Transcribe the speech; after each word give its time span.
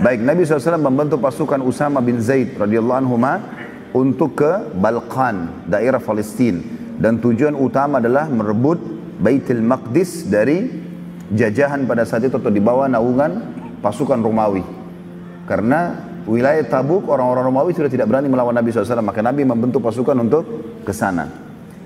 Baik, 0.00 0.24
Nabi 0.24 0.48
SAW 0.48 0.80
membentuk 0.80 1.20
pasukan 1.20 1.60
Usama 1.60 2.00
bin 2.00 2.24
Zaid 2.24 2.56
radhiyallahu 2.56 3.04
anhu 3.04 3.20
untuk 3.92 4.40
ke 4.40 4.72
Balkan, 4.72 5.68
daerah 5.68 6.00
Palestina. 6.00 6.56
Dan 6.96 7.20
tujuan 7.20 7.52
utama 7.52 8.00
adalah 8.00 8.24
merebut 8.32 8.80
Baitul 9.20 9.60
Maqdis 9.60 10.24
dari 10.24 10.72
jajahan 11.36 11.84
pada 11.84 12.08
saat 12.08 12.24
itu 12.24 12.40
atau 12.40 12.48
di 12.48 12.64
bawah 12.64 12.88
naungan 12.88 13.44
pasukan 13.84 14.16
Romawi. 14.24 14.64
Karena 15.44 16.00
wilayah 16.24 16.64
Tabuk 16.64 17.04
orang-orang 17.04 17.52
Romawi 17.52 17.76
sudah 17.76 17.92
tidak 17.92 18.08
berani 18.08 18.32
melawan 18.32 18.56
Nabi 18.56 18.72
SAW. 18.72 19.04
Maka 19.04 19.20
Nabi 19.20 19.44
membentuk 19.44 19.84
pasukan 19.84 20.16
untuk 20.16 20.48
ke 20.80 20.96
sana. 20.96 21.28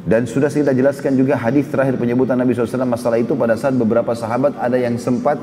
Dan 0.06 0.30
sudah 0.30 0.55
kita 0.55 0.70
jelaskan 0.70 1.19
juga 1.19 1.34
hadis 1.34 1.66
terakhir 1.66 1.98
penyebutan 1.98 2.38
Nabi 2.38 2.55
SAW 2.55 2.87
masalah 2.87 3.19
itu 3.19 3.34
pada 3.34 3.59
saat 3.59 3.74
beberapa 3.74 4.15
sahabat 4.15 4.55
ada 4.55 4.78
yang 4.78 4.95
sempat 5.02 5.41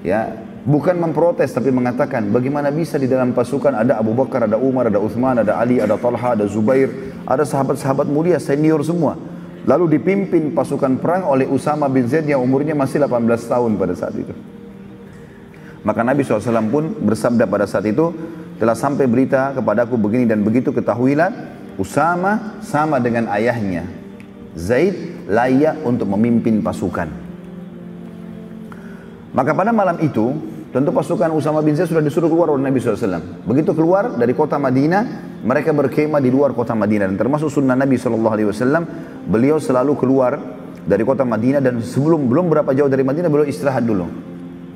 ya 0.00 0.45
bukan 0.66 0.98
memprotes 0.98 1.54
tapi 1.54 1.70
mengatakan 1.70 2.26
bagaimana 2.34 2.74
bisa 2.74 2.98
di 2.98 3.06
dalam 3.06 3.30
pasukan 3.30 3.72
ada 3.72 4.02
Abu 4.02 4.12
Bakar, 4.12 4.50
ada 4.50 4.58
Umar, 4.58 4.90
ada 4.90 4.98
Uthman, 4.98 5.38
ada 5.38 5.62
Ali, 5.62 5.78
ada 5.78 5.94
Talha, 5.94 6.34
ada 6.34 6.44
Zubair, 6.50 6.90
ada 7.22 7.46
sahabat-sahabat 7.46 8.10
mulia 8.10 8.42
senior 8.42 8.82
semua. 8.82 9.14
Lalu 9.66 9.98
dipimpin 9.98 10.54
pasukan 10.54 10.98
perang 10.98 11.26
oleh 11.26 11.46
Usama 11.46 11.90
bin 11.90 12.06
Zaid 12.06 12.26
yang 12.26 12.42
umurnya 12.42 12.74
masih 12.74 13.02
18 13.02 13.50
tahun 13.50 13.70
pada 13.78 13.94
saat 13.98 14.14
itu. 14.14 14.30
Maka 15.82 16.02
Nabi 16.02 16.22
SAW 16.26 16.70
pun 16.70 16.90
bersabda 17.02 17.46
pada 17.46 17.66
saat 17.66 17.86
itu, 17.86 18.14
telah 18.58 18.74
sampai 18.74 19.06
berita 19.06 19.54
kepadaku 19.54 19.94
begini 19.98 20.26
dan 20.26 20.42
begitu 20.42 20.74
ketahuilah 20.74 21.30
Usama 21.78 22.58
sama 22.62 23.02
dengan 23.02 23.26
ayahnya. 23.30 23.86
Zaid 24.54 25.26
layak 25.28 25.82
untuk 25.82 26.08
memimpin 26.14 26.62
pasukan. 26.62 27.10
Maka 29.36 29.52
pada 29.52 29.68
malam 29.68 30.00
itu, 30.00 30.32
tentu 30.76 30.92
pasukan 30.92 31.32
Usama 31.32 31.64
bin 31.64 31.72
Zaid 31.72 31.88
sudah 31.88 32.04
disuruh 32.04 32.28
keluar 32.28 32.52
oleh 32.52 32.68
Nabi 32.68 32.76
SAW. 32.76 33.48
Begitu 33.48 33.72
keluar 33.72 34.12
dari 34.12 34.36
kota 34.36 34.60
Madinah, 34.60 35.32
mereka 35.40 35.72
berkemah 35.72 36.20
di 36.20 36.28
luar 36.28 36.52
kota 36.52 36.76
Madinah. 36.76 37.08
Dan 37.08 37.16
termasuk 37.16 37.48
sunnah 37.48 37.72
Nabi 37.72 37.96
SAW, 37.96 38.84
beliau 39.24 39.56
selalu 39.56 39.96
keluar 39.96 40.36
dari 40.84 41.00
kota 41.00 41.24
Madinah 41.24 41.64
dan 41.64 41.80
sebelum 41.80 42.28
belum 42.28 42.52
berapa 42.52 42.76
jauh 42.76 42.92
dari 42.92 43.08
Madinah 43.08 43.32
beliau 43.32 43.48
istirahat 43.48 43.88
dulu. 43.88 44.04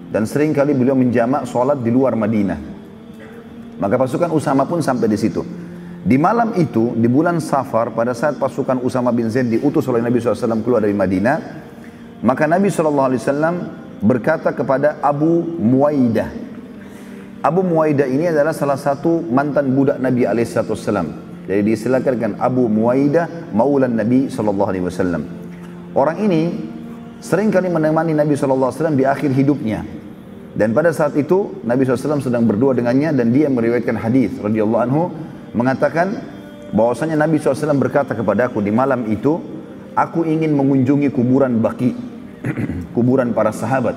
Dan 0.08 0.24
sering 0.24 0.56
kali 0.56 0.72
beliau 0.72 0.96
menjamak 0.96 1.44
sholat 1.44 1.84
di 1.84 1.92
luar 1.92 2.16
Madinah. 2.16 2.58
Maka 3.76 3.94
pasukan 4.00 4.32
Usama 4.32 4.64
pun 4.64 4.80
sampai 4.80 5.04
di 5.04 5.20
situ. 5.20 5.44
Di 6.00 6.16
malam 6.16 6.56
itu, 6.56 6.96
di 6.96 7.12
bulan 7.12 7.44
Safar, 7.44 7.92
pada 7.92 8.16
saat 8.16 8.40
pasukan 8.40 8.80
Usama 8.80 9.12
bin 9.12 9.28
Zaid 9.28 9.52
diutus 9.52 9.84
oleh 9.84 10.00
Nabi 10.00 10.16
SAW 10.16 10.64
keluar 10.64 10.80
dari 10.80 10.96
Madinah, 10.96 11.36
maka 12.24 12.48
Nabi 12.48 12.72
SAW 12.72 13.20
berkata 14.00 14.52
kepada 14.52 14.98
Abu 15.04 15.44
Muwaidah. 15.60 16.32
Abu 17.40 17.64
Muwaidah 17.64 18.08
ini 18.08 18.28
adalah 18.28 18.52
salah 18.52 18.76
satu 18.76 19.24
mantan 19.24 19.72
budak 19.72 19.96
Nabi 20.00 20.28
SAW. 20.44 21.30
Jadi 21.48 21.62
disilakan 21.64 22.36
Abu 22.36 22.68
Muwaidah 22.68 23.52
maulan 23.56 23.96
Nabi 23.96 24.28
SAW. 24.28 25.24
Orang 25.96 26.18
ini 26.20 26.52
sering 27.20 27.48
kali 27.48 27.72
menemani 27.72 28.12
Nabi 28.12 28.36
SAW 28.36 28.92
di 28.96 29.04
akhir 29.08 29.32
hidupnya. 29.32 29.84
Dan 30.50 30.74
pada 30.74 30.90
saat 30.90 31.14
itu 31.14 31.62
Nabi 31.62 31.86
SAW 31.86 32.20
sedang 32.20 32.42
berdua 32.42 32.74
dengannya 32.74 33.14
dan 33.14 33.30
dia 33.30 33.46
meriwayatkan 33.46 33.94
hadis 34.02 34.34
radhiyallahu 34.42 34.82
anhu 34.82 35.02
mengatakan 35.54 36.18
bahwasanya 36.74 37.14
Nabi 37.18 37.38
SAW 37.38 37.78
berkata 37.78 38.18
kepadaku 38.18 38.58
di 38.58 38.74
malam 38.74 39.06
itu, 39.10 39.38
aku 39.94 40.26
ingin 40.26 40.54
mengunjungi 40.54 41.10
kuburan 41.14 41.58
baki, 41.62 41.94
kuburan 42.96 43.32
para 43.36 43.50
sahabat 43.52 43.96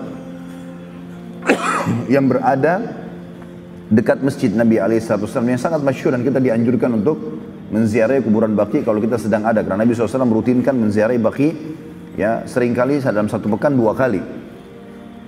yang 2.13 2.27
berada 2.27 3.03
dekat 3.91 4.23
masjid 4.23 4.49
Nabi 4.49 4.79
SAW 4.99 5.43
yang 5.45 5.61
sangat 5.61 5.81
masyhur 5.83 6.15
dan 6.15 6.23
kita 6.25 6.39
dianjurkan 6.39 7.03
untuk 7.03 7.17
menziarahi 7.69 8.21
kuburan 8.21 8.53
baki 8.53 8.85
kalau 8.85 9.01
kita 9.01 9.17
sedang 9.17 9.43
ada 9.45 9.61
karena 9.61 9.83
Nabi 9.83 9.93
SAW 9.93 10.25
merutinkan 10.25 10.73
menziarahi 10.77 11.19
baki 11.19 11.49
ya 12.19 12.45
sering 12.45 12.71
kali 12.77 13.01
dalam 13.01 13.27
satu 13.29 13.49
pekan 13.57 13.73
dua 13.73 13.97
kali 13.97 14.21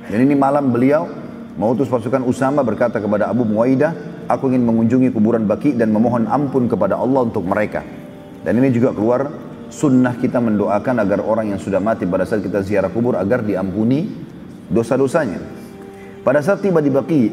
dan 0.05 0.19
ini 0.21 0.37
malam 0.37 0.69
beliau 0.69 1.09
mengutus 1.57 1.89
pasukan 1.89 2.21
Usama 2.27 2.61
berkata 2.61 3.01
kepada 3.01 3.31
Abu 3.31 3.47
Muwaidah 3.47 4.15
aku 4.29 4.49
ingin 4.53 4.65
mengunjungi 4.65 5.09
kuburan 5.13 5.45
baki 5.45 5.77
dan 5.77 5.93
memohon 5.93 6.25
ampun 6.29 6.65
kepada 6.69 6.97
Allah 6.97 7.25
untuk 7.25 7.45
mereka. 7.45 7.81
Dan 8.45 8.61
ini 8.61 8.69
juga 8.69 8.93
keluar 8.93 9.29
sunnah 9.69 10.17
kita 10.17 10.37
mendoakan 10.41 11.01
agar 11.01 11.19
orang 11.21 11.55
yang 11.55 11.61
sudah 11.61 11.81
mati 11.81 12.05
pada 12.05 12.25
saat 12.25 12.41
kita 12.45 12.61
ziarah 12.61 12.89
kubur 12.89 13.17
agar 13.17 13.41
diampuni 13.41 14.07
dosa-dosanya. 14.69 15.41
Pada 16.25 16.41
saat 16.41 16.65
tiba 16.65 16.81
di 16.81 16.89
baki, 16.89 17.23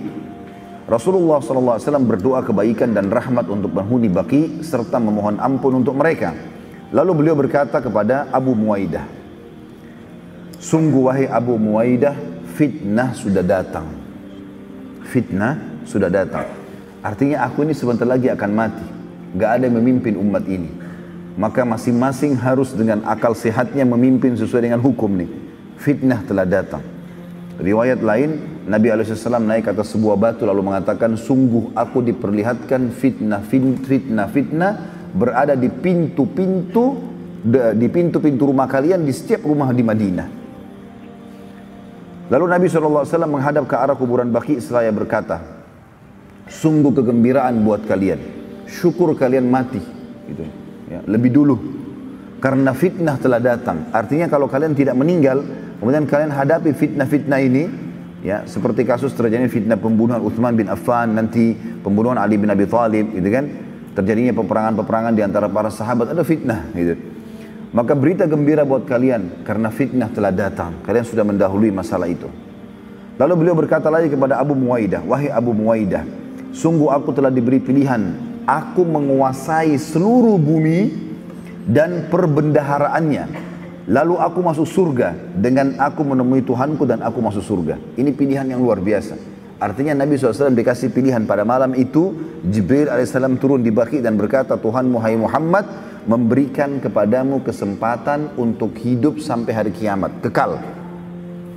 Rasulullah 0.84 1.40
SAW 1.40 1.78
berdoa 2.04 2.44
kebaikan 2.44 2.92
dan 2.92 3.08
rahmat 3.08 3.48
untuk 3.48 3.72
penghuni 3.72 4.12
baki 4.12 4.60
serta 4.60 5.00
memohon 5.00 5.40
ampun 5.40 5.80
untuk 5.80 5.96
mereka. 5.96 6.36
Lalu 6.92 7.24
beliau 7.24 7.36
berkata 7.38 7.80
kepada 7.80 8.28
Abu 8.28 8.52
Muwaidah, 8.52 9.08
Sungguh 10.60 11.08
wahai 11.08 11.26
Abu 11.26 11.56
Muwaidah, 11.56 12.14
fitnah 12.54 13.16
sudah 13.16 13.40
datang. 13.40 13.88
Fitnah 15.08 15.82
sudah 15.88 16.12
datang. 16.12 16.46
Artinya 17.02 17.42
aku 17.48 17.66
ini 17.66 17.74
sebentar 17.74 18.06
lagi 18.06 18.30
akan 18.30 18.50
mati. 18.54 18.86
Gak 19.34 19.58
ada 19.58 19.66
yang 19.66 19.82
memimpin 19.82 20.14
umat 20.20 20.44
ini. 20.46 20.70
Maka 21.32 21.64
masing-masing 21.64 22.36
harus 22.36 22.76
dengan 22.76 23.00
akal 23.08 23.32
sehatnya 23.32 23.88
memimpin 23.88 24.36
sesuai 24.36 24.68
dengan 24.68 24.80
hukum 24.84 25.08
nih. 25.16 25.30
Fitnah 25.80 26.20
telah 26.28 26.44
datang. 26.44 26.84
Riwayat 27.56 28.04
lain, 28.04 28.62
Nabi 28.68 28.92
SAW 28.92 29.40
naik 29.42 29.68
atas 29.68 29.92
sebuah 29.96 30.16
batu 30.16 30.44
lalu 30.44 30.60
mengatakan, 30.60 31.16
sungguh 31.16 31.72
aku 31.72 32.04
diperlihatkan 32.04 32.92
fitnah, 32.92 33.40
fitnah, 33.42 34.28
fitnah 34.28 34.72
berada 35.12 35.56
di 35.56 35.68
pintu-pintu 35.68 37.12
di 37.74 37.88
pintu-pintu 37.90 38.46
rumah 38.46 38.70
kalian 38.70 39.02
di 39.02 39.10
setiap 39.10 39.42
rumah 39.42 39.74
di 39.74 39.82
Madinah. 39.82 40.28
Lalu 42.30 42.44
Nabi 42.48 42.64
SAW 42.70 43.04
menghadap 43.28 43.66
ke 43.66 43.76
arah 43.76 43.98
kuburan 43.98 44.30
Baki 44.30 44.62
seraya 44.62 44.88
berkata, 44.94 45.42
sungguh 46.46 46.94
kegembiraan 46.94 47.60
buat 47.66 47.84
kalian. 47.84 48.20
Syukur 48.70 49.12
kalian 49.18 49.50
mati. 49.50 49.82
Gitu. 50.30 50.61
Ya, 50.92 51.00
lebih 51.08 51.32
dulu. 51.32 51.56
Karena 52.42 52.76
fitnah 52.76 53.16
telah 53.16 53.40
datang. 53.40 53.88
Artinya 53.94 54.28
kalau 54.28 54.44
kalian 54.44 54.76
tidak 54.76 54.92
meninggal, 54.92 55.40
kemudian 55.80 56.04
kalian 56.04 56.28
hadapi 56.28 56.76
fitnah-fitnah 56.76 57.40
ini, 57.40 57.64
ya 58.20 58.44
seperti 58.44 58.84
kasus 58.84 59.16
terjadi 59.16 59.48
fitnah 59.48 59.80
pembunuhan 59.80 60.20
Uthman 60.20 60.52
bin 60.52 60.68
Affan, 60.68 61.16
nanti 61.16 61.56
pembunuhan 61.56 62.20
Ali 62.20 62.36
bin 62.36 62.52
Abi 62.52 62.68
Thalib, 62.68 63.14
gitu 63.16 63.28
kan? 63.32 63.44
Terjadinya 63.96 64.36
peperangan-peperangan 64.36 65.12
di 65.16 65.22
antara 65.24 65.48
para 65.48 65.72
sahabat, 65.72 66.12
ada 66.12 66.20
fitnah, 66.26 66.68
gitu. 66.76 66.98
Maka 67.72 67.96
berita 67.96 68.28
gembira 68.28 68.68
buat 68.68 68.84
kalian 68.84 69.48
karena 69.48 69.72
fitnah 69.72 70.12
telah 70.12 70.28
datang. 70.28 70.84
Kalian 70.84 71.08
sudah 71.08 71.24
mendahului 71.24 71.72
masalah 71.72 72.04
itu. 72.04 72.28
Lalu 73.16 73.32
beliau 73.38 73.56
berkata 73.56 73.88
lagi 73.88 74.12
kepada 74.12 74.36
Abu 74.36 74.52
Muwaidah, 74.52 75.00
wahai 75.08 75.32
Abu 75.32 75.56
Muwaidah, 75.56 76.04
Sungguh 76.52 76.92
aku 76.92 77.16
telah 77.16 77.32
diberi 77.32 77.58
pilihan. 77.58 78.31
Aku 78.42 78.82
menguasai 78.82 79.78
seluruh 79.78 80.38
bumi 80.38 80.90
dan 81.66 82.10
perbendaharaannya. 82.10 83.52
Lalu 83.90 84.14
aku 84.18 84.38
masuk 84.42 84.66
surga 84.66 85.14
dengan 85.34 85.74
aku 85.78 86.06
menemui 86.06 86.46
Tuhanku 86.46 86.86
dan 86.86 87.02
aku 87.02 87.18
masuk 87.18 87.42
surga. 87.42 87.78
Ini 87.98 88.14
pilihan 88.14 88.46
yang 88.46 88.62
luar 88.62 88.78
biasa. 88.78 89.18
Artinya 89.62 89.94
Nabi 89.94 90.18
SAW 90.18 90.54
dikasih 90.54 90.90
pilihan 90.90 91.22
pada 91.22 91.46
malam 91.46 91.74
itu 91.78 92.14
Jibril 92.42 92.90
AS 92.90 93.14
turun 93.38 93.62
di 93.62 93.70
baki 93.70 94.02
dan 94.02 94.18
berkata 94.18 94.58
Tuhan 94.58 94.90
Muhammad 94.90 95.22
Muhammad 95.22 95.66
memberikan 96.02 96.82
kepadamu 96.82 97.46
kesempatan 97.46 98.34
untuk 98.34 98.74
hidup 98.82 99.22
sampai 99.22 99.54
hari 99.54 99.70
kiamat. 99.70 100.18
Kekal. 100.18 100.58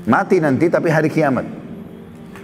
Mati 0.06 0.38
nanti 0.38 0.70
tapi 0.70 0.94
hari 0.94 1.10
kiamat. 1.10 1.50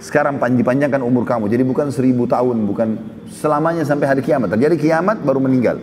Sekarang 0.02 0.42
dipanjangkan 0.58 1.06
umur 1.06 1.30
kamu. 1.30 1.46
Jadi 1.46 1.62
bukan 1.62 1.94
seribu 1.94 2.26
tahun, 2.26 2.66
bukan 2.66 2.90
selamanya 3.30 3.86
sampai 3.86 4.08
hari 4.10 4.22
kiamat. 4.26 4.56
Terjadi 4.58 4.76
kiamat 4.80 5.22
baru 5.22 5.38
meninggal. 5.44 5.78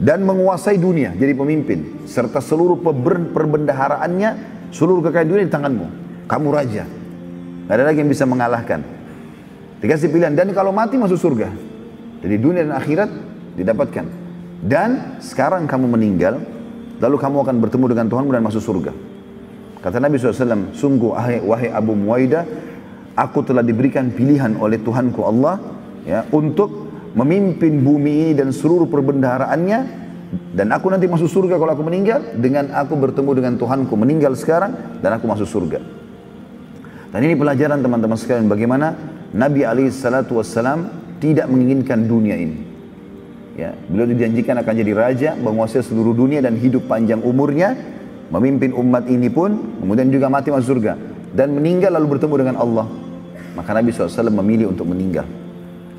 Dan 0.00 0.24
menguasai 0.24 0.80
dunia, 0.80 1.12
jadi 1.12 1.36
pemimpin. 1.36 2.08
Serta 2.08 2.40
seluruh 2.40 2.80
perbendaharaannya, 3.36 4.30
seluruh 4.72 5.04
kekayaan 5.04 5.28
dunia 5.28 5.44
di 5.44 5.52
tanganmu. 5.52 5.86
Kamu 6.24 6.48
raja. 6.48 6.88
Tidak 6.88 7.74
ada 7.78 7.84
lagi 7.84 8.00
yang 8.00 8.08
bisa 8.08 8.24
mengalahkan. 8.24 8.80
Dikasih 9.84 10.08
pilihan. 10.08 10.32
Dan 10.32 10.56
kalau 10.56 10.72
mati 10.72 10.96
masuk 10.96 11.20
surga. 11.20 11.52
Jadi 12.24 12.36
dunia 12.40 12.64
dan 12.64 12.74
akhirat 12.74 13.10
didapatkan. 13.60 14.04
Dan 14.60 15.20
sekarang 15.20 15.64
kamu 15.68 15.88
meninggal, 15.88 16.36
lalu 17.00 17.16
kamu 17.16 17.36
akan 17.44 17.56
bertemu 17.64 17.84
dengan 17.96 18.06
Tuhanmu 18.08 18.30
dan 18.32 18.44
masuk 18.44 18.60
surga. 18.60 18.92
Kata 19.80 19.96
Nabi 19.96 20.20
SAW, 20.20 20.76
sungguh 20.76 21.16
wahai 21.48 21.72
Abu 21.72 21.96
Muwaidah, 21.96 22.44
aku 23.16 23.40
telah 23.40 23.64
diberikan 23.64 24.12
pilihan 24.12 24.56
oleh 24.60 24.76
Tuhanku 24.76 25.24
Allah 25.24 25.56
ya 26.10 26.26
untuk 26.34 26.90
memimpin 27.14 27.86
bumi 27.86 28.26
ini 28.26 28.32
dan 28.34 28.50
seluruh 28.50 28.90
perbendaharaannya 28.90 29.78
dan 30.30 30.70
aku 30.70 30.90
nanti 30.90 31.10
masuk 31.10 31.26
surga 31.26 31.58
kalau 31.58 31.74
aku 31.74 31.82
meninggal 31.86 32.22
dengan 32.38 32.70
aku 32.74 32.94
bertemu 32.94 33.30
dengan 33.34 33.52
Tuhanku 33.58 33.94
meninggal 33.98 34.34
sekarang 34.38 34.98
dan 35.02 35.18
aku 35.18 35.26
masuk 35.26 35.46
surga. 35.46 35.78
Dan 37.10 37.20
ini 37.26 37.34
pelajaran 37.34 37.82
teman-teman 37.82 38.14
sekalian 38.14 38.46
bagaimana 38.46 38.94
Nabi 39.34 39.66
SAW 39.90 40.38
tidak 41.18 41.46
menginginkan 41.50 42.06
dunia 42.06 42.38
ini. 42.38 42.70
Ya, 43.58 43.74
beliau 43.90 44.06
dijanjikan 44.06 44.62
akan 44.62 44.74
jadi 44.78 44.92
raja, 44.94 45.30
menguasai 45.34 45.82
seluruh 45.82 46.14
dunia 46.14 46.38
dan 46.38 46.54
hidup 46.54 46.86
panjang 46.86 47.18
umurnya, 47.26 47.74
memimpin 48.30 48.70
umat 48.70 49.10
ini 49.10 49.26
pun, 49.26 49.82
kemudian 49.82 50.06
juga 50.14 50.30
mati 50.30 50.54
masuk 50.54 50.78
surga 50.78 50.94
dan 51.34 51.50
meninggal 51.58 51.90
lalu 51.98 52.14
bertemu 52.14 52.34
dengan 52.46 52.56
Allah. 52.62 52.86
Maka 53.58 53.74
Nabi 53.74 53.90
SAW 53.90 54.30
memilih 54.30 54.70
untuk 54.70 54.86
meninggal. 54.86 55.26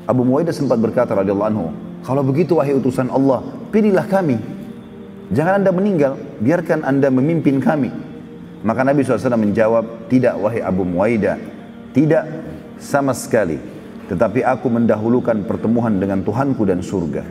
Abu 0.08 0.26
Muwaidah 0.26 0.54
sempat 0.54 0.82
berkata 0.82 1.14
radhiyallahu 1.14 1.50
anhu, 1.50 1.66
kalau 2.02 2.22
begitu 2.26 2.58
wahai 2.58 2.74
utusan 2.74 3.08
Allah, 3.10 3.42
pilihlah 3.70 4.06
kami. 4.10 4.38
Jangan 5.32 5.62
anda 5.62 5.70
meninggal, 5.70 6.18
biarkan 6.42 6.82
anda 6.84 7.08
memimpin 7.08 7.62
kami. 7.62 7.88
Maka 8.62 8.86
Nabi 8.86 9.02
SAW 9.02 9.38
menjawab, 9.38 10.10
tidak 10.10 10.38
wahai 10.38 10.62
Abu 10.62 10.82
Muwaidah, 10.82 11.38
tidak 11.94 12.26
sama 12.78 13.14
sekali. 13.14 13.58
Tetapi 14.10 14.44
aku 14.44 14.66
mendahulukan 14.68 15.46
pertemuan 15.46 15.96
dengan 15.96 16.20
Tuhanku 16.20 16.66
dan 16.66 16.82
surga. 16.82 17.22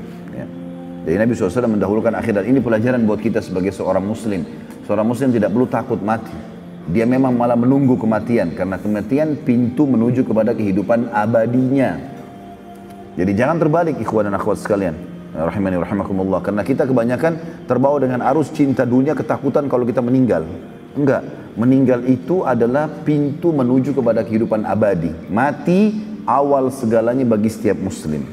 Jadi 1.01 1.17
Nabi 1.17 1.33
SAW 1.33 1.65
mendahulukan 1.65 2.13
akhirat. 2.13 2.45
Ini 2.45 2.61
pelajaran 2.61 3.01
buat 3.09 3.17
kita 3.17 3.41
sebagai 3.41 3.73
seorang 3.73 4.05
muslim. 4.05 4.45
Seorang 4.85 5.05
muslim 5.09 5.33
tidak 5.33 5.49
perlu 5.49 5.65
takut 5.65 5.97
mati. 5.97 6.33
Dia 6.93 7.09
memang 7.09 7.33
malah 7.33 7.57
menunggu 7.57 7.97
kematian. 7.97 8.53
Karena 8.53 8.77
kematian 8.77 9.41
pintu 9.41 9.89
menuju 9.89 10.21
kepada 10.29 10.53
kehidupan 10.53 11.09
abadinya. 11.09 11.97
Jadi 13.15 13.31
jangan 13.35 13.59
terbalik 13.59 13.99
ikhwan 13.99 14.31
dan 14.31 14.35
akhwat 14.39 14.63
sekalian. 14.63 14.95
Rahimani 15.31 15.79
rahimakumullah. 15.79 16.39
Karena 16.43 16.63
kita 16.63 16.83
kebanyakan 16.87 17.63
terbawa 17.67 17.99
dengan 17.99 18.19
arus 18.31 18.51
cinta 18.51 18.83
dunia 18.83 19.15
ketakutan 19.15 19.67
kalau 19.71 19.83
kita 19.87 20.03
meninggal. 20.03 20.43
Enggak. 20.95 21.23
Meninggal 21.51 22.07
itu 22.07 22.47
adalah 22.47 22.87
pintu 23.03 23.51
menuju 23.51 23.91
kepada 23.91 24.23
kehidupan 24.23 24.63
abadi. 24.63 25.11
Mati 25.27 25.99
awal 26.23 26.71
segalanya 26.71 27.27
bagi 27.27 27.51
setiap 27.51 27.75
muslim. 27.79 28.23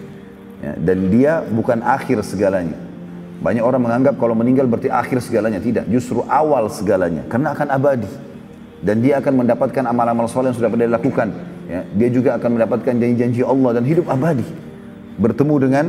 Ya, 0.63 0.75
dan 0.79 1.11
dia 1.11 1.33
bukan 1.47 1.83
akhir 1.83 2.23
segalanya. 2.23 2.75
Banyak 3.39 3.63
orang 3.63 3.83
menganggap 3.83 4.15
kalau 4.19 4.35
meninggal 4.35 4.67
berarti 4.71 4.91
akhir 4.91 5.23
segalanya. 5.23 5.63
Tidak, 5.63 5.87
justru 5.91 6.23
awal 6.27 6.71
segalanya. 6.71 7.27
Karena 7.27 7.55
akan 7.55 7.69
abadi. 7.75 8.11
Dan 8.79 9.03
dia 9.03 9.19
akan 9.19 9.43
mendapatkan 9.43 9.83
amal-amal 9.87 10.31
soleh 10.31 10.55
yang 10.55 10.59
sudah 10.59 10.71
pernah 10.71 10.87
dilakukan. 10.87 11.29
Ya, 11.67 11.83
dia 11.95 12.09
juga 12.11 12.39
akan 12.39 12.59
mendapatkan 12.59 12.95
janji-janji 12.95 13.43
Allah 13.43 13.71
dan 13.79 13.85
hidup 13.87 14.07
abadi. 14.07 14.47
Bertemu 15.19 15.55
dengan 15.59 15.87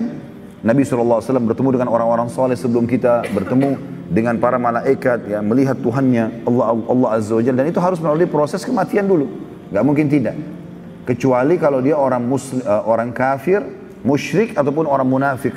Nabi 0.59 0.83
SAW, 0.83 1.23
bertemu 1.23 1.69
dengan 1.79 1.87
orang-orang 1.87 2.27
soleh 2.27 2.57
sebelum 2.57 2.83
kita, 2.83 3.23
bertemu 3.31 3.79
dengan 4.09 4.35
para 4.41 4.57
malaikat, 4.57 5.29
ya, 5.29 5.39
melihat 5.39 5.77
Tuhannya, 5.79 6.43
Allah, 6.43 6.65
Allah 6.75 7.09
Azza 7.15 7.37
wa 7.37 7.43
Dan 7.45 7.69
itu 7.69 7.79
harus 7.79 8.01
melalui 8.01 8.27
proses 8.27 8.65
kematian 8.65 9.07
dulu. 9.07 9.29
Gak 9.69 9.85
mungkin 9.85 10.09
tidak. 10.09 10.35
Kecuali 11.05 11.55
kalau 11.61 11.79
dia 11.79 11.95
orang 11.95 12.25
muslim, 12.25 12.59
uh, 12.65 12.83
orang 12.89 13.13
kafir, 13.13 13.61
musyrik 14.03 14.57
ataupun 14.57 14.89
orang 14.89 15.07
munafik. 15.07 15.55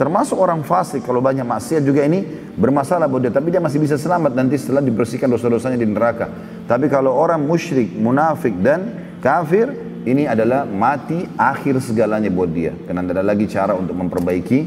Termasuk 0.00 0.40
orang 0.40 0.64
fasik 0.64 1.04
kalau 1.04 1.20
banyak 1.20 1.44
maksiat 1.44 1.84
juga 1.84 2.02
ini 2.02 2.24
bermasalah 2.56 3.06
buat 3.06 3.22
dia, 3.22 3.30
tapi 3.30 3.52
dia 3.52 3.60
masih 3.60 3.78
bisa 3.78 4.00
selamat 4.00 4.32
nanti 4.32 4.56
setelah 4.56 4.80
dibersihkan 4.80 5.28
dosa-dosanya 5.28 5.76
di 5.76 5.86
neraka. 5.86 6.32
Tapi 6.64 6.88
kalau 6.88 7.12
orang 7.12 7.44
musyrik, 7.44 7.92
munafik 7.92 8.56
dan 8.64 8.96
kafir 9.20 9.91
ini 10.02 10.26
adalah 10.26 10.66
mati 10.66 11.22
akhir 11.38 11.78
segalanya 11.78 12.26
buat 12.28 12.50
dia. 12.50 12.74
Karena 12.74 13.06
tidak 13.06 13.22
ada 13.22 13.26
lagi 13.26 13.46
cara 13.46 13.72
untuk 13.78 13.94
memperbaiki 13.94 14.58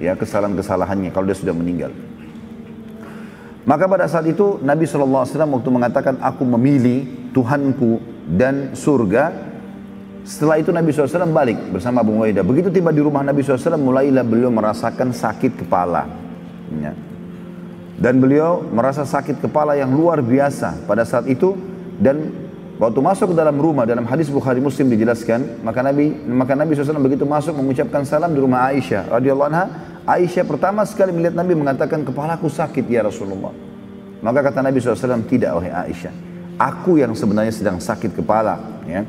ya 0.00 0.16
kesalahan-kesalahannya 0.16 1.12
kalau 1.12 1.28
dia 1.28 1.36
sudah 1.36 1.52
meninggal. 1.52 1.92
Maka 3.64 3.88
pada 3.88 4.04
saat 4.04 4.28
itu 4.28 4.60
Nabi 4.60 4.84
SAW 4.84 5.24
waktu 5.24 5.70
mengatakan 5.72 6.20
aku 6.20 6.44
memilih 6.44 7.32
Tuhanku 7.32 8.00
dan 8.28 8.76
surga 8.76 9.32
setelah 10.24 10.56
itu 10.56 10.72
Nabi 10.72 10.88
SAW 10.88 11.28
balik 11.28 11.60
bersama 11.68 12.00
Abu 12.00 12.16
Muwaidah. 12.16 12.40
Begitu 12.40 12.72
tiba 12.72 12.88
di 12.88 13.04
rumah 13.04 13.20
Nabi 13.20 13.44
SAW, 13.44 13.76
mulailah 13.76 14.24
beliau 14.24 14.48
merasakan 14.48 15.12
sakit 15.12 15.64
kepala. 15.64 16.08
Ya. 16.80 16.96
Dan 18.00 18.24
beliau 18.24 18.64
merasa 18.72 19.04
sakit 19.04 19.44
kepala 19.44 19.76
yang 19.76 19.92
luar 19.92 20.24
biasa 20.24 20.88
pada 20.88 21.04
saat 21.04 21.28
itu. 21.28 21.52
Dan 22.00 22.43
waktu 22.78 22.98
masuk 23.00 23.32
ke 23.32 23.36
dalam 23.36 23.56
rumah, 23.56 23.86
dalam 23.86 24.04
hadis 24.06 24.26
Bukhari 24.30 24.58
Muslim 24.58 24.90
dijelaskan, 24.90 25.62
maka 25.62 25.80
Nabi 25.82 26.10
maka 26.26 26.58
Nabi 26.58 26.74
SAW 26.74 27.02
begitu 27.02 27.22
masuk 27.22 27.54
mengucapkan 27.54 28.02
salam 28.02 28.34
di 28.34 28.40
rumah 28.42 28.70
Aisyah 28.70 29.10
radhiyallahu 29.14 29.48
anha. 29.50 29.64
Aisyah 30.04 30.44
pertama 30.44 30.84
sekali 30.84 31.16
melihat 31.16 31.32
Nabi 31.32 31.56
mengatakan, 31.56 32.04
kepalaku 32.04 32.52
sakit 32.52 32.84
ya 32.84 33.08
Rasulullah. 33.08 33.56
Maka 34.20 34.40
kata 34.52 34.60
Nabi 34.60 34.80
SAW, 34.80 35.24
tidak 35.24 35.56
wahai 35.56 35.72
Aisyah. 35.88 36.12
Aku 36.60 37.00
yang 37.00 37.16
sebenarnya 37.16 37.50
sedang 37.50 37.80
sakit 37.80 38.12
kepala. 38.12 38.84
Ya. 38.84 39.08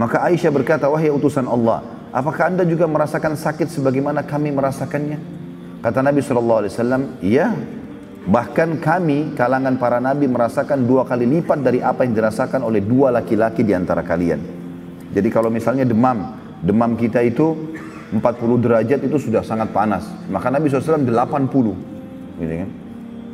Maka 0.00 0.24
Aisyah 0.24 0.48
berkata, 0.48 0.88
wahai 0.88 1.12
utusan 1.12 1.44
Allah, 1.44 1.84
apakah 2.08 2.48
anda 2.50 2.64
juga 2.64 2.88
merasakan 2.88 3.36
sakit 3.36 3.68
sebagaimana 3.68 4.24
kami 4.24 4.48
merasakannya? 4.50 5.20
Kata 5.84 6.00
Nabi 6.00 6.24
SAW, 6.24 7.20
iya. 7.20 7.52
Bahkan 8.24 8.80
kami, 8.80 9.36
kalangan 9.36 9.76
para 9.76 10.00
nabi 10.00 10.24
merasakan 10.24 10.88
dua 10.88 11.04
kali 11.04 11.28
lipat 11.28 11.60
dari 11.60 11.84
apa 11.84 12.08
yang 12.08 12.16
dirasakan 12.16 12.64
oleh 12.64 12.80
dua 12.80 13.12
laki-laki 13.12 13.60
di 13.60 13.76
antara 13.76 14.00
kalian. 14.00 14.40
Jadi 15.12 15.28
kalau 15.28 15.52
misalnya 15.52 15.84
demam, 15.84 16.32
demam 16.64 16.96
kita 16.96 17.20
itu 17.20 17.76
40 18.14 18.64
derajat 18.64 19.00
itu 19.04 19.16
sudah 19.20 19.44
sangat 19.44 19.74
panas. 19.76 20.08
Maka 20.32 20.48
Nabi 20.48 20.72
SAW 20.72 21.04
80. 21.04 22.40
Gitu 22.40 22.54
kan? 22.64 22.70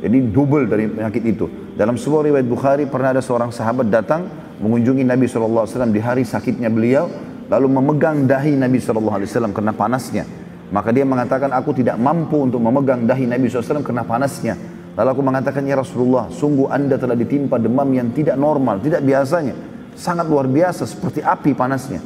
Jadi 0.01 0.17
double 0.33 0.65
dari 0.65 0.89
penyakit 0.89 1.23
itu. 1.23 1.45
Dalam 1.77 1.95
sebuah 1.95 2.27
riwayat 2.27 2.47
Bukhari 2.49 2.83
pernah 2.89 3.13
ada 3.13 3.21
seorang 3.21 3.53
sahabat 3.53 3.87
datang 3.87 4.25
mengunjungi 4.59 5.05
Nabi 5.05 5.29
SAW 5.29 5.65
di 5.93 6.01
hari 6.01 6.25
sakitnya 6.25 6.73
beliau, 6.73 7.07
lalu 7.47 7.67
memegang 7.69 8.25
dahi 8.25 8.57
Nabi 8.57 8.81
SAW 8.81 9.53
karena 9.53 9.71
panasnya. 9.71 10.25
Maka 10.71 10.89
dia 10.95 11.03
mengatakan, 11.03 11.51
aku 11.53 11.75
tidak 11.75 11.99
mampu 11.99 12.39
untuk 12.41 12.63
memegang 12.63 13.05
dahi 13.05 13.29
Nabi 13.29 13.51
SAW 13.51 13.85
karena 13.85 14.01
panasnya. 14.01 14.55
Lalu 14.91 15.07
aku 15.07 15.21
mengatakan, 15.23 15.63
ya 15.63 15.79
Rasulullah, 15.79 16.27
sungguh 16.27 16.67
anda 16.67 16.99
telah 16.99 17.15
ditimpa 17.15 17.55
demam 17.55 17.87
yang 17.95 18.11
tidak 18.11 18.35
normal, 18.35 18.83
tidak 18.83 18.99
biasanya. 19.07 19.55
Sangat 19.95 20.27
luar 20.27 20.51
biasa, 20.51 20.83
seperti 20.83 21.23
api 21.23 21.55
panasnya. 21.55 22.03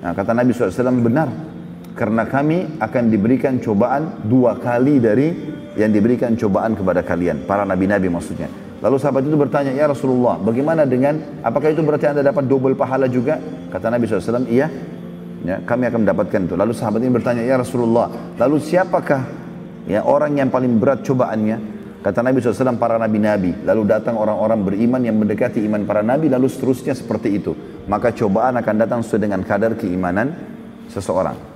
Nah, 0.00 0.14
kata 0.14 0.30
Nabi 0.30 0.54
SAW, 0.54 1.02
benar. 1.02 1.28
Karena 1.98 2.24
kami 2.24 2.78
akan 2.78 3.04
diberikan 3.10 3.58
cobaan 3.58 4.24
dua 4.24 4.56
kali 4.56 5.02
dari 5.02 5.28
yang 5.74 5.90
diberikan 5.90 6.38
cobaan 6.38 6.78
kepada 6.78 7.02
kalian. 7.02 7.44
Para 7.44 7.66
nabi-nabi 7.66 8.06
maksudnya. 8.06 8.48
Lalu 8.80 8.96
sahabat 8.96 9.22
itu 9.28 9.36
bertanya, 9.36 9.76
ya 9.76 9.84
Rasulullah, 9.90 10.40
bagaimana 10.40 10.88
dengan, 10.88 11.42
apakah 11.44 11.68
itu 11.68 11.84
berarti 11.84 12.08
anda 12.08 12.24
dapat 12.24 12.48
double 12.48 12.72
pahala 12.72 13.04
juga? 13.12 13.36
Kata 13.68 13.92
Nabi 13.92 14.08
SAW, 14.08 14.48
iya, 14.48 14.72
ya, 15.44 15.60
kami 15.68 15.84
akan 15.84 16.08
mendapatkan 16.08 16.40
itu. 16.48 16.54
Lalu 16.56 16.72
sahabat 16.72 17.04
ini 17.04 17.12
bertanya, 17.12 17.44
ya 17.44 17.60
Rasulullah, 17.60 18.08
lalu 18.40 18.56
siapakah 18.56 19.22
ya 19.84 20.00
orang 20.00 20.40
yang 20.40 20.48
paling 20.48 20.80
berat 20.80 21.04
cobaannya? 21.04 21.69
Kata 22.00 22.24
Nabi 22.24 22.40
SAW, 22.40 22.80
para 22.80 22.96
nabi-nabi. 22.96 23.60
Lalu 23.60 23.82
datang 23.84 24.16
orang-orang 24.16 24.64
beriman 24.64 25.04
yang 25.04 25.20
mendekati 25.20 25.60
iman 25.68 25.84
para 25.84 26.00
nabi, 26.00 26.32
lalu 26.32 26.48
seterusnya 26.48 26.96
seperti 26.96 27.36
itu. 27.36 27.52
Maka 27.84 28.16
cobaan 28.16 28.56
akan 28.56 28.76
datang 28.80 29.00
sesuai 29.04 29.28
dengan 29.28 29.44
kadar 29.44 29.76
keimanan 29.76 30.32
seseorang. 30.88 31.49